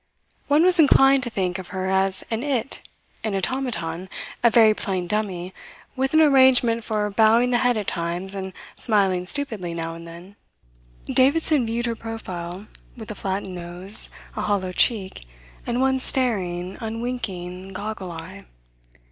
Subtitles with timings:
[0.47, 2.79] One was inclined to think of her as an It
[3.23, 4.09] an automaton,
[4.41, 5.53] a very plain dummy,
[5.95, 10.37] with an arrangement for bowing the head at times and smiling stupidly now and then.
[11.05, 12.65] Davidson viewed her profile
[12.97, 15.23] with a flattened nose, a hollow cheek,
[15.67, 18.45] and one staring, unwinking, goggle eye.